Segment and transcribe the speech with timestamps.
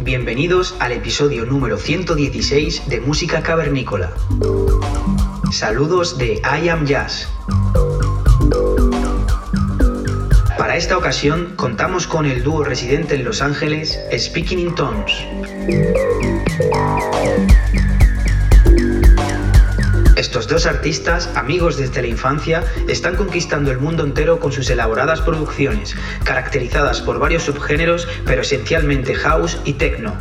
[0.00, 4.12] Bienvenidos al episodio número 116 de Música Cavernícola.
[5.50, 7.28] Saludos de I Am Jazz.
[10.58, 15.12] Para esta ocasión contamos con el dúo residente en Los Ángeles, Speaking in Tones.
[20.24, 25.20] Estos dos artistas, amigos desde la infancia, están conquistando el mundo entero con sus elaboradas
[25.20, 30.16] producciones, caracterizadas por varios subgéneros, pero esencialmente house y techno.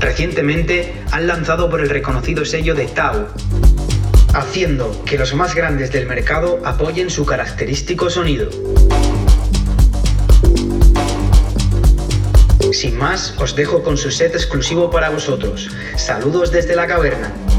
[0.00, 3.28] Recientemente han lanzado por el reconocido sello de Tau,
[4.34, 8.50] haciendo que los más grandes del mercado apoyen su característico sonido.
[13.00, 15.68] Más, os dejo con su set exclusivo para vosotros.
[15.96, 17.49] Saludos desde la caverna.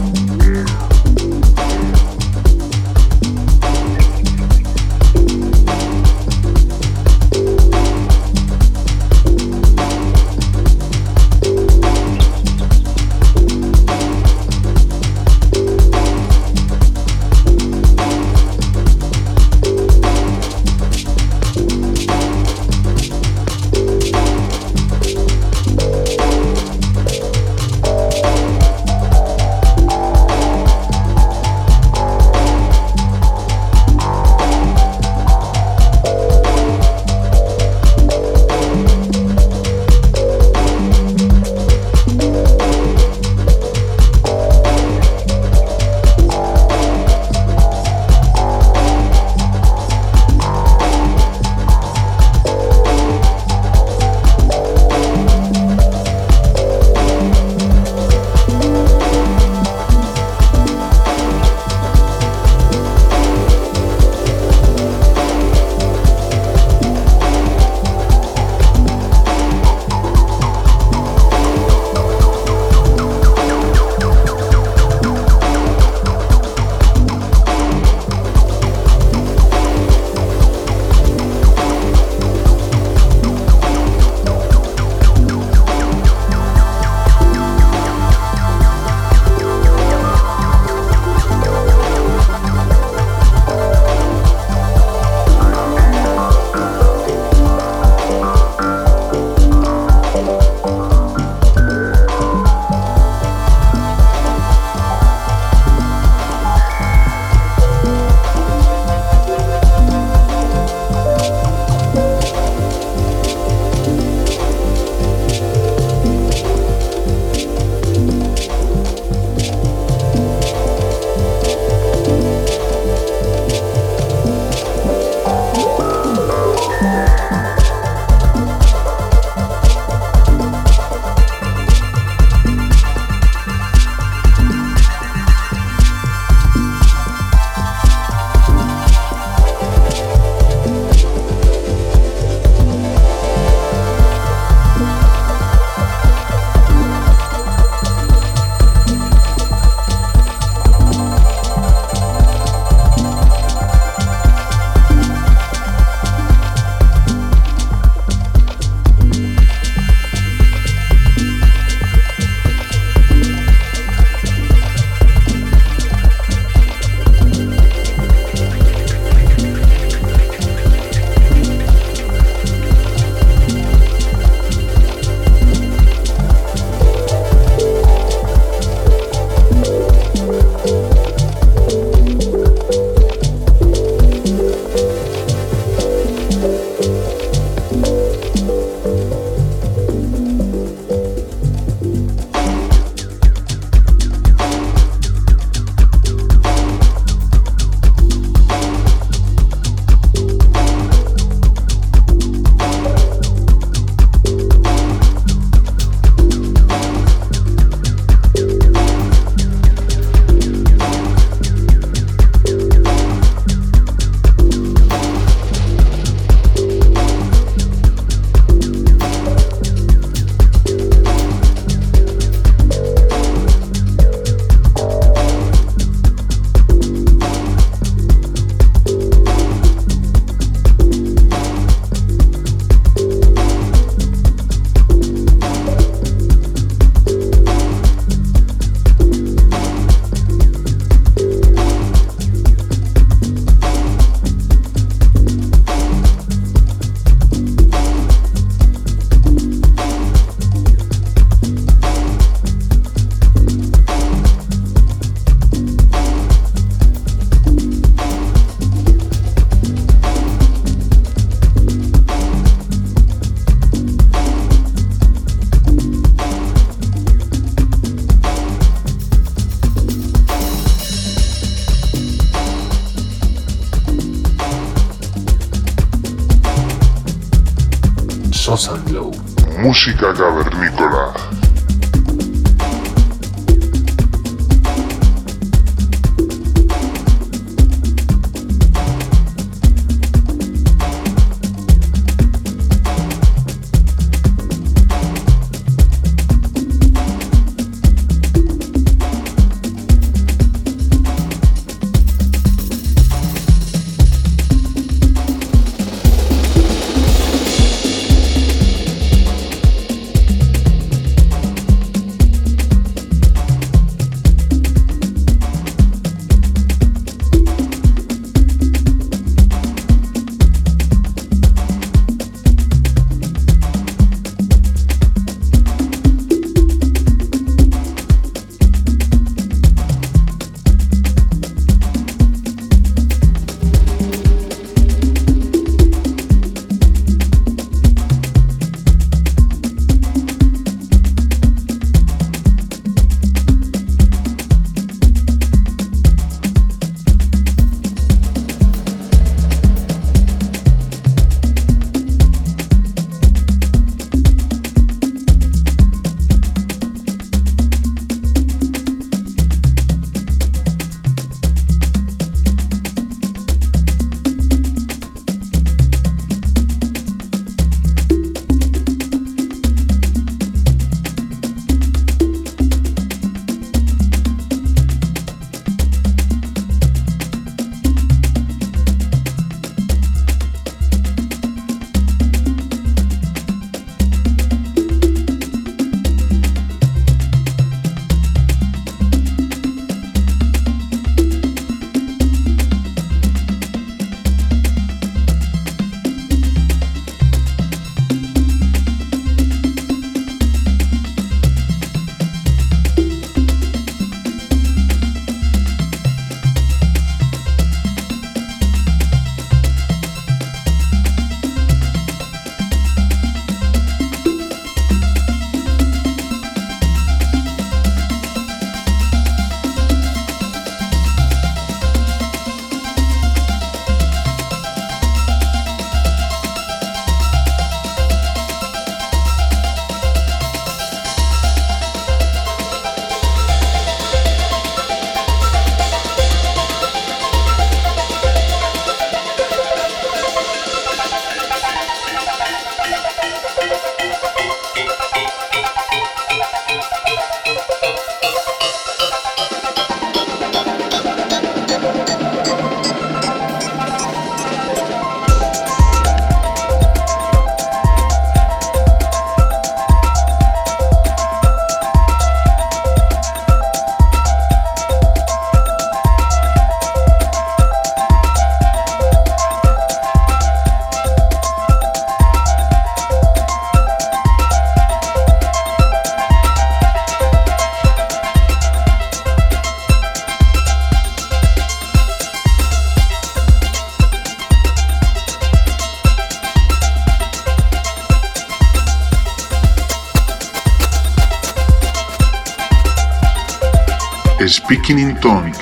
[494.92, 495.57] Tones.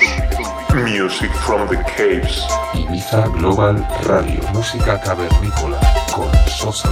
[0.74, 2.42] Music from the Caves.
[2.74, 4.42] Ibiza Global Radio.
[4.52, 5.78] Música cavernícola
[6.12, 6.88] con Sosa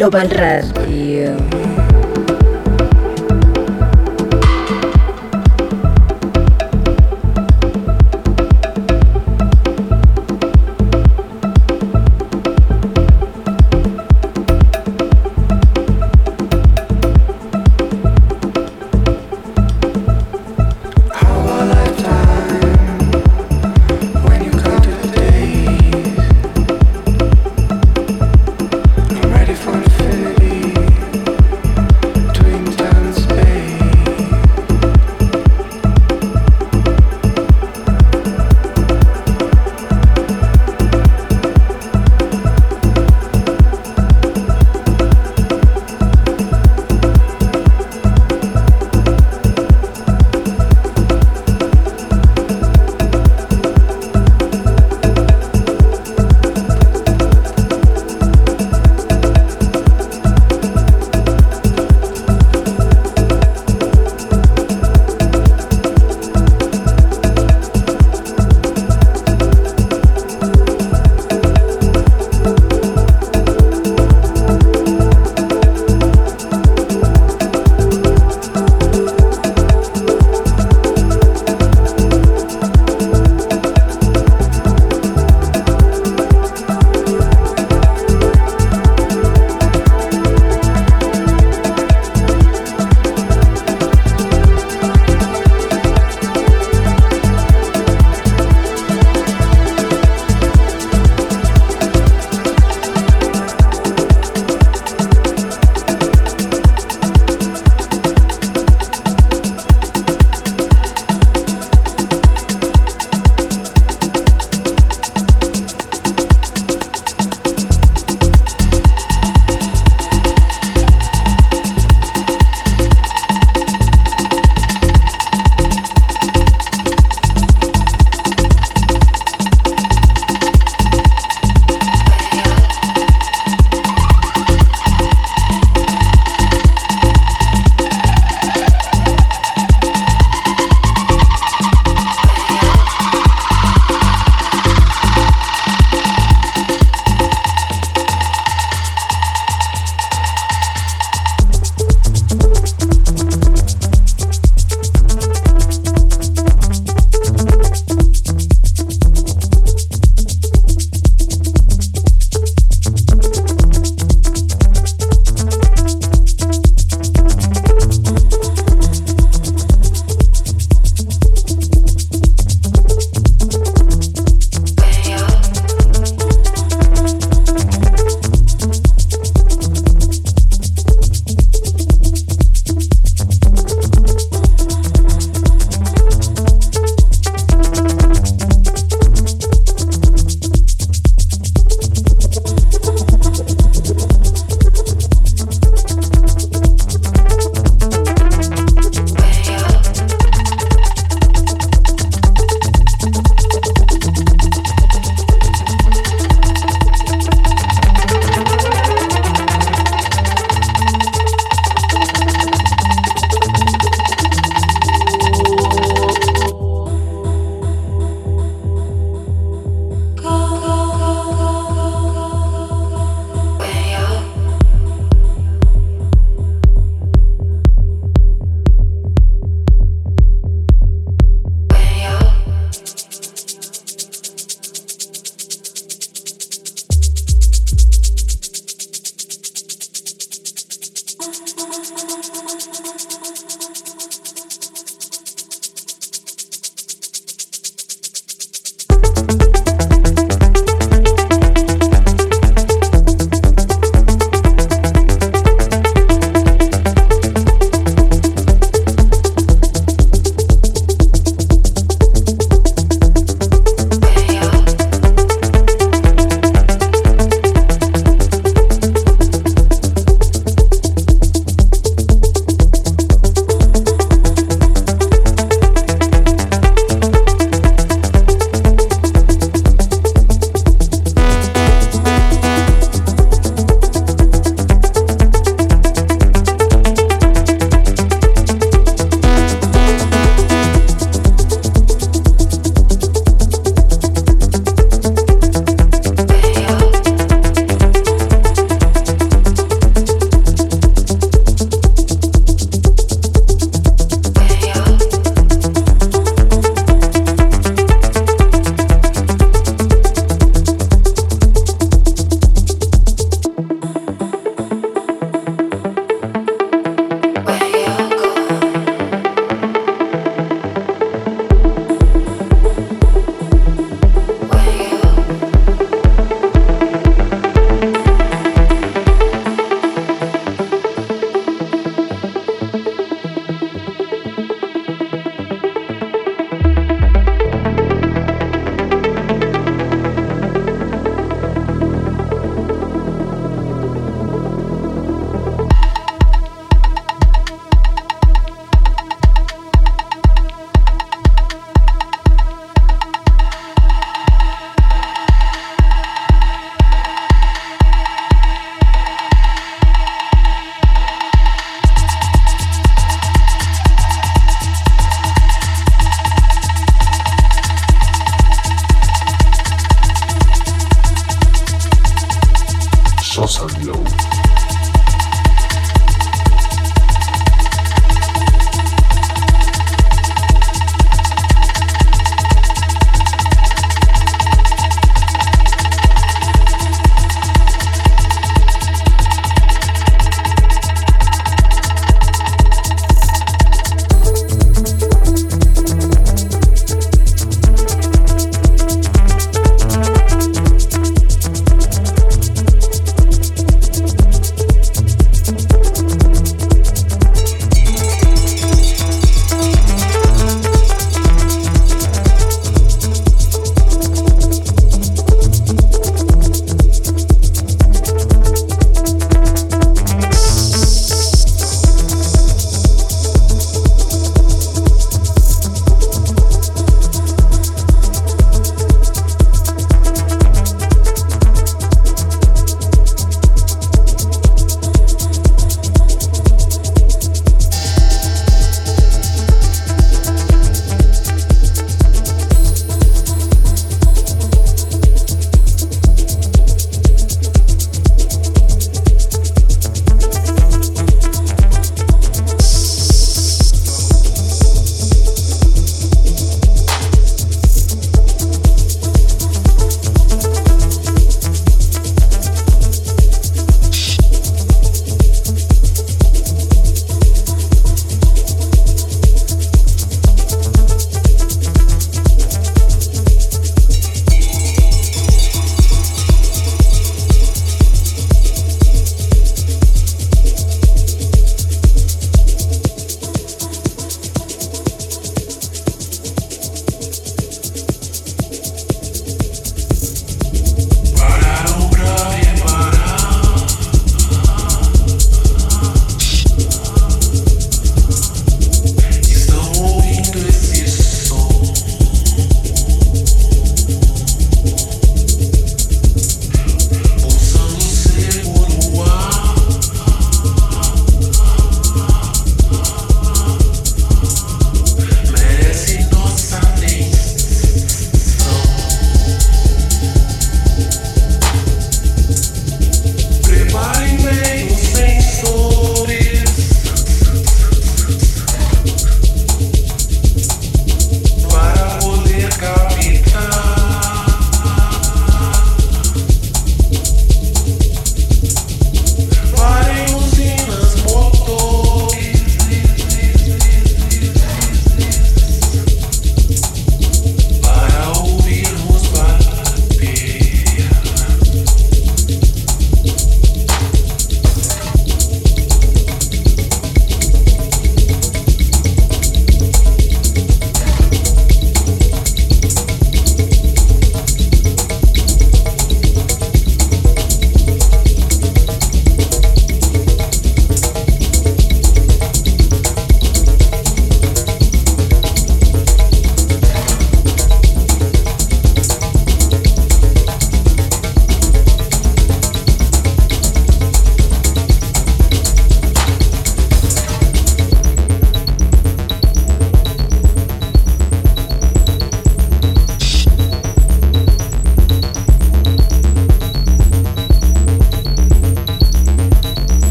[0.00, 1.59] Global Radio.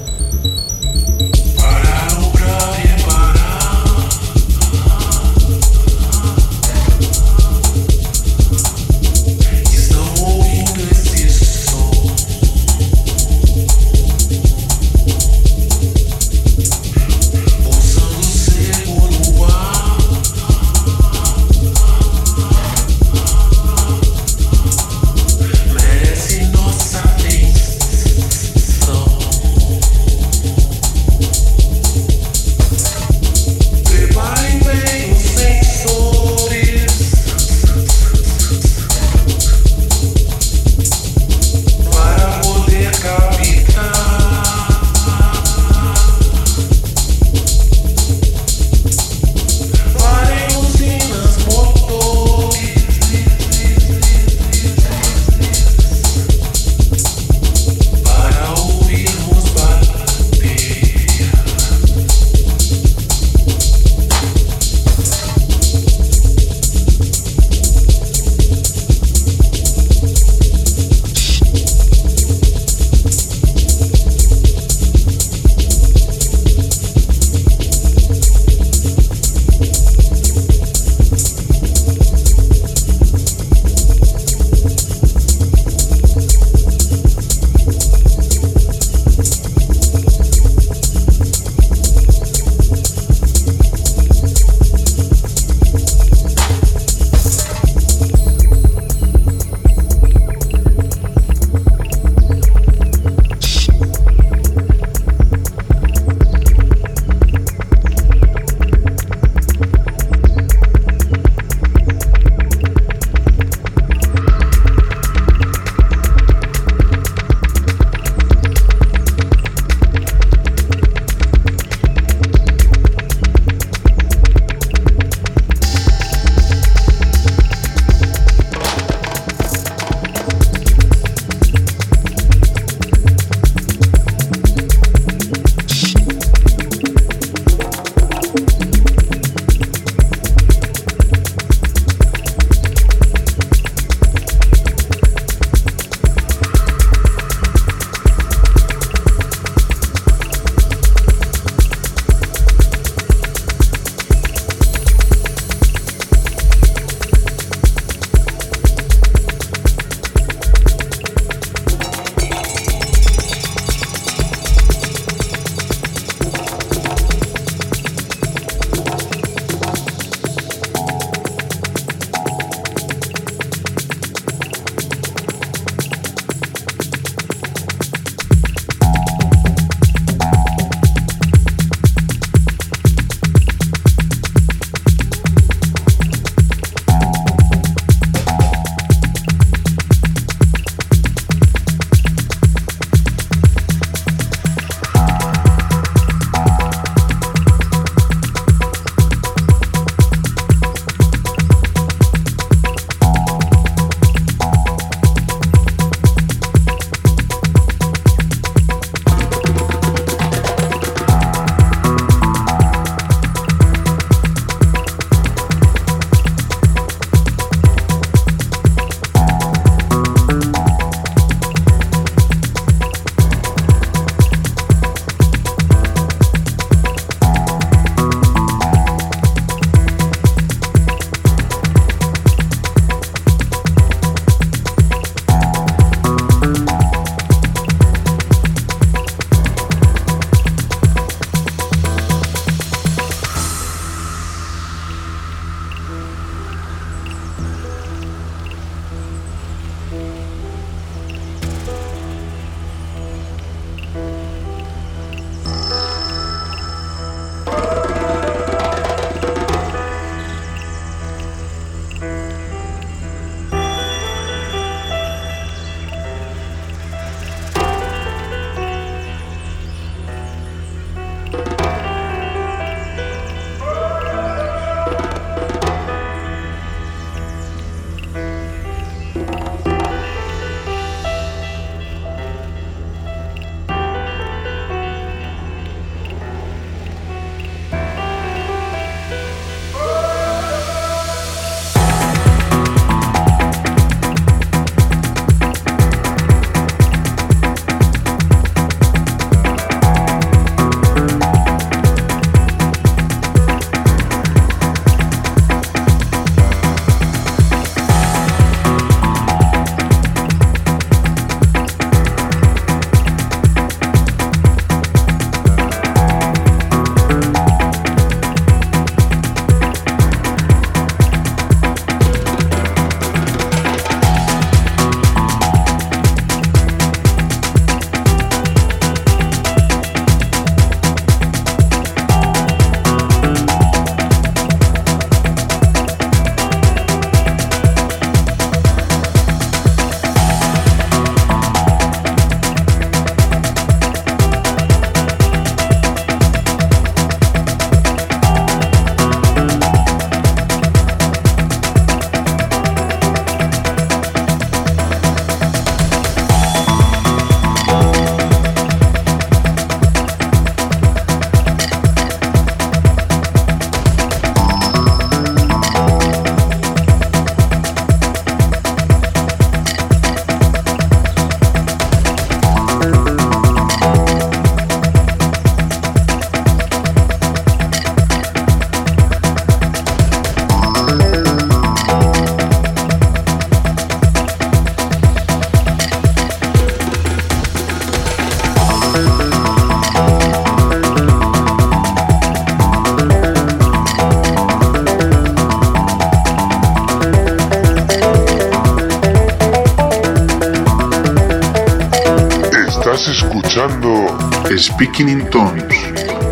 [404.81, 405.75] Speaking in Tones,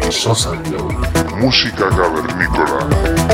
[0.09, 0.53] Sosa
[1.39, 3.28] música cavernícola.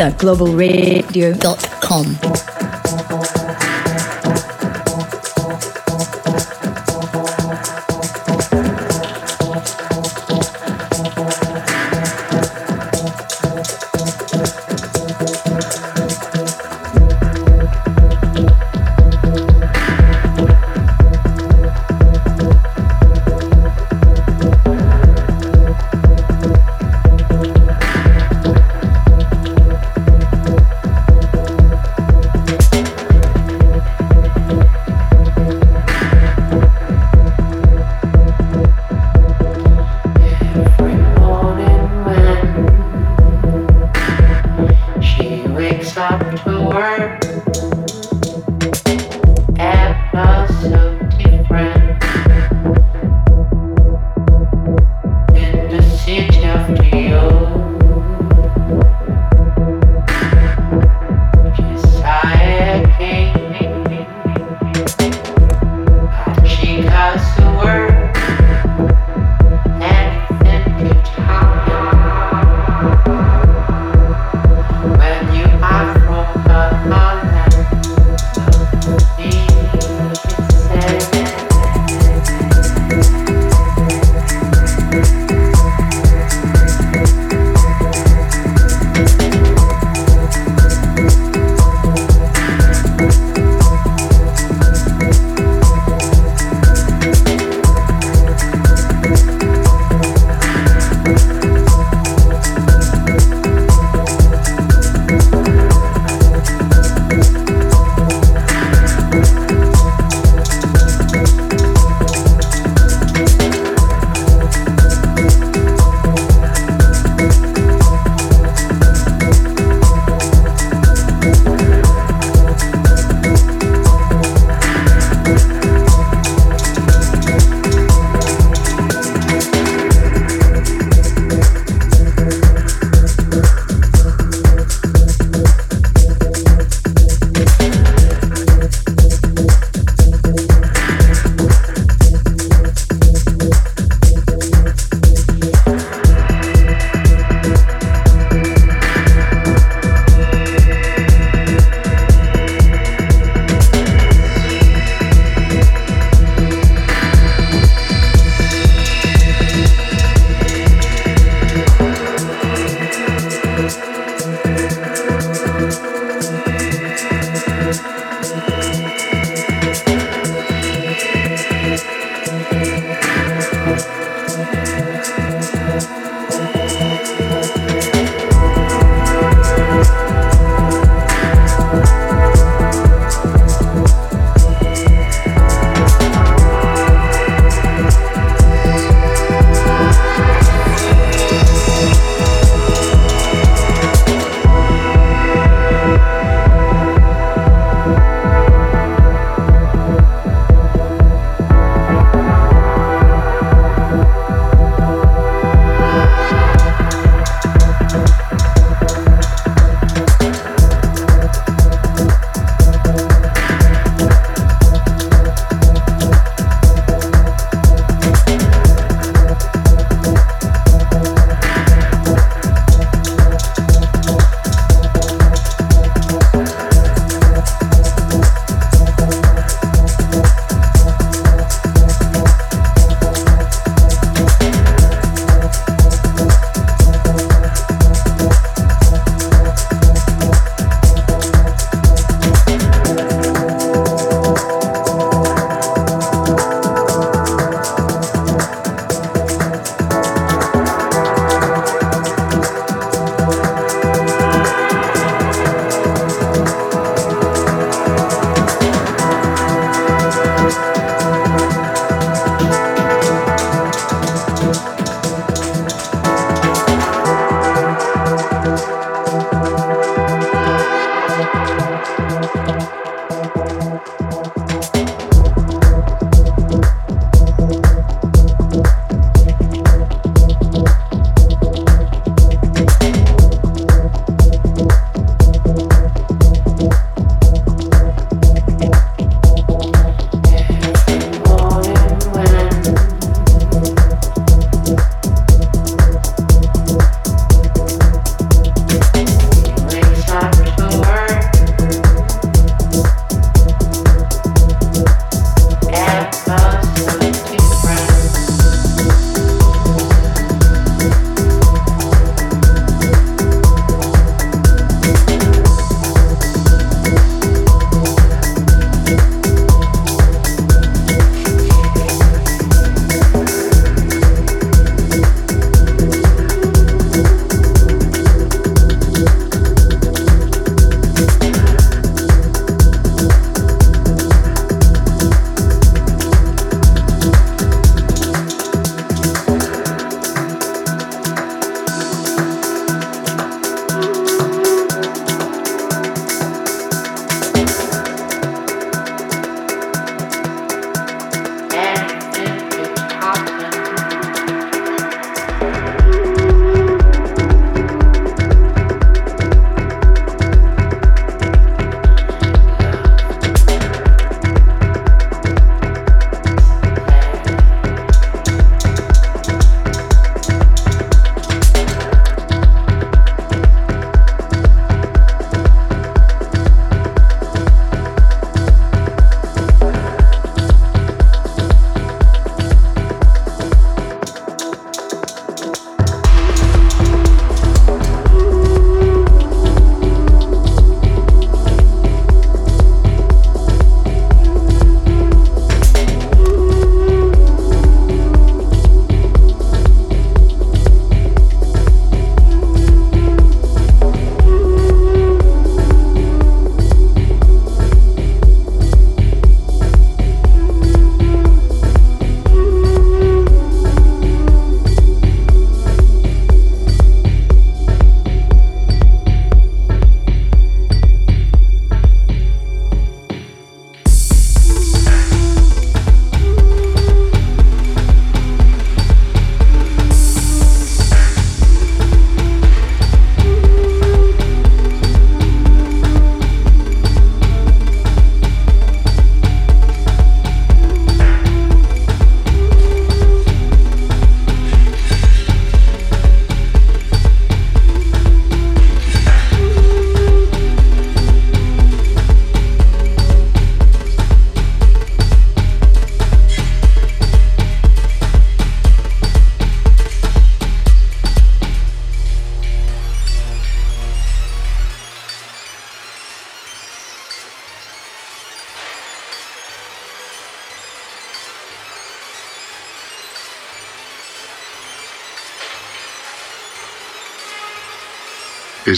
[0.00, 2.57] Uh, Globalradio.com.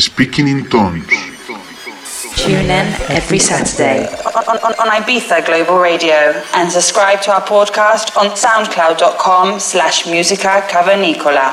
[0.00, 1.06] Speaking in Tones.
[2.36, 8.16] Tune in every Saturday on, on, on Ibiza Global Radio and subscribe to our podcast
[8.16, 11.52] on soundcloud.com slash musica cavernicola.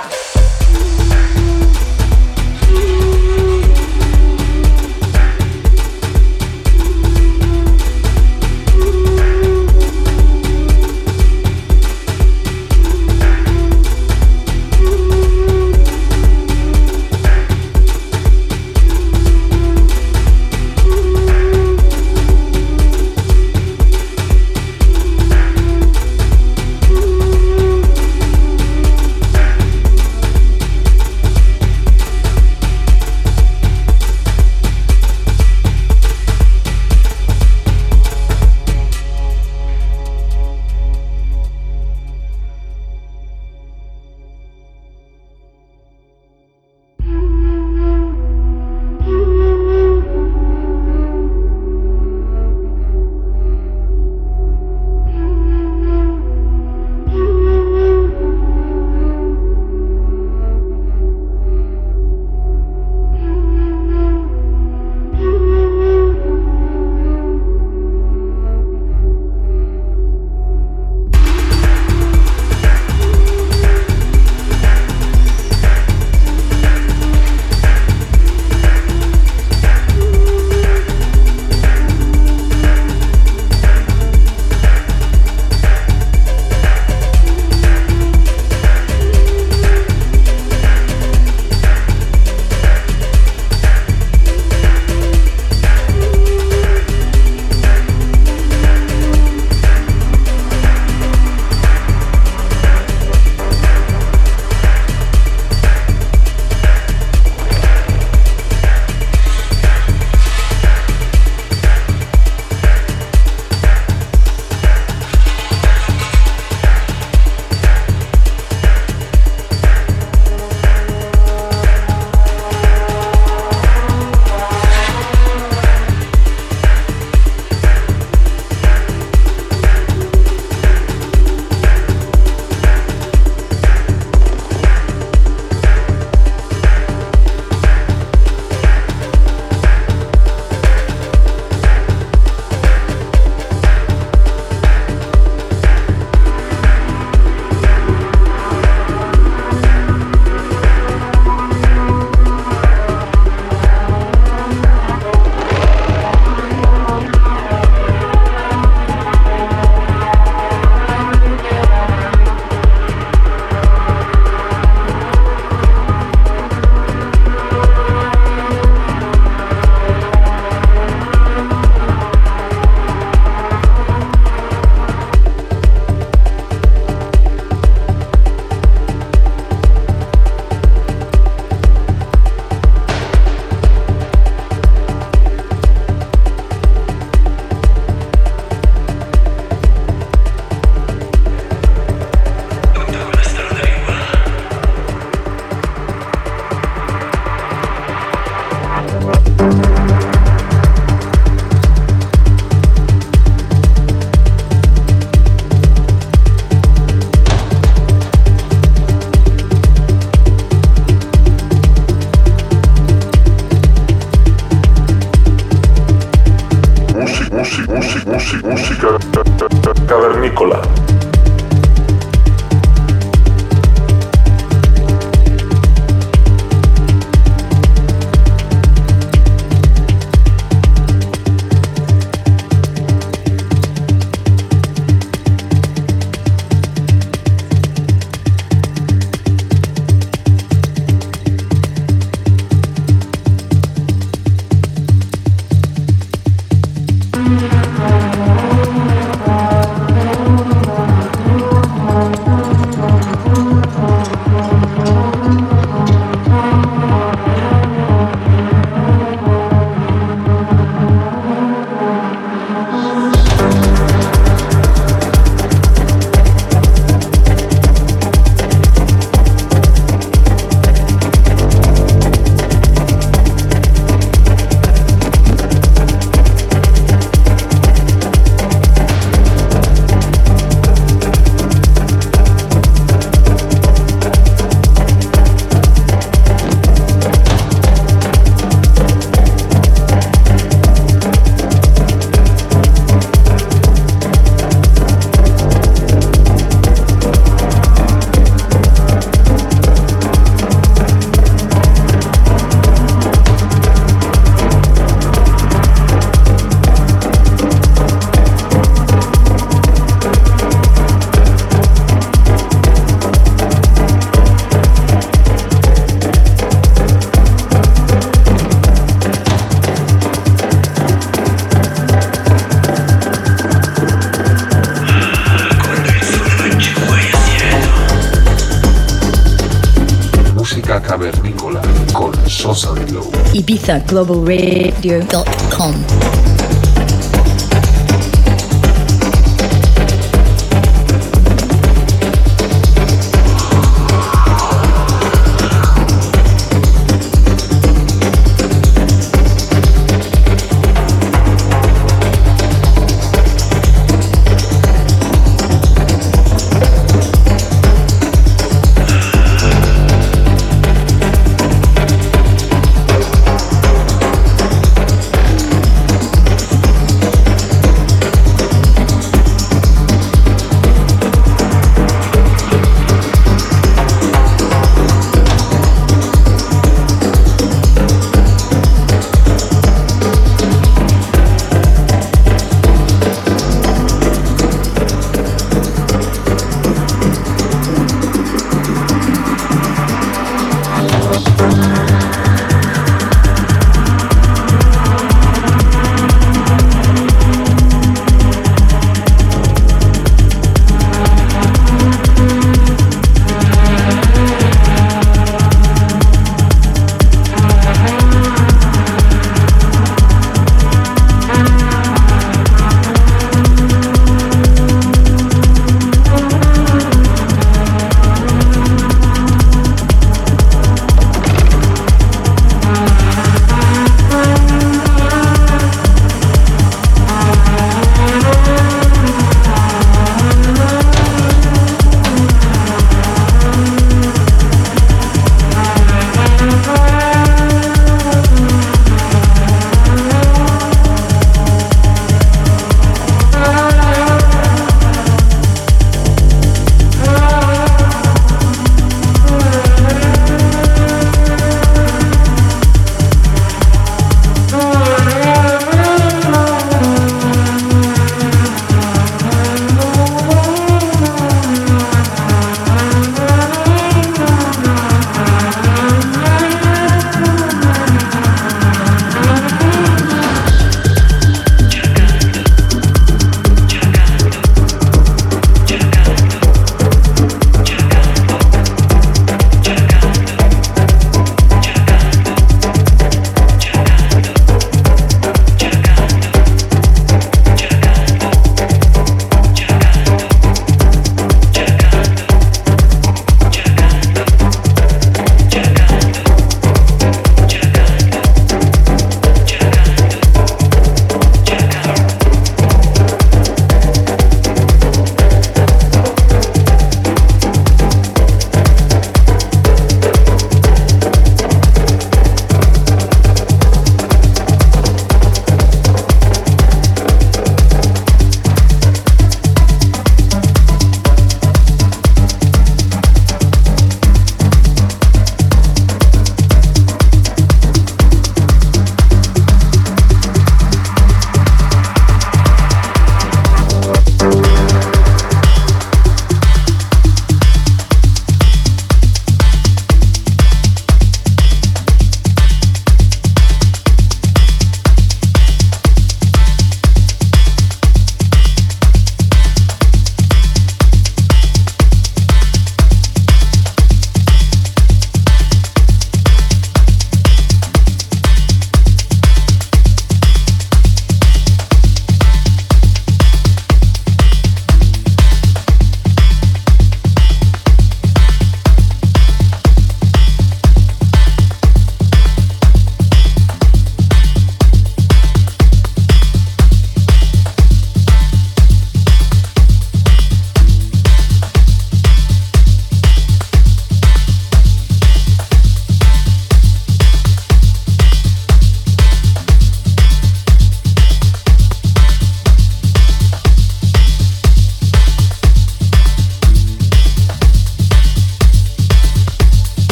[333.70, 335.37] A uh, Global Radio.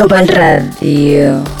[0.00, 1.59] Global Radio.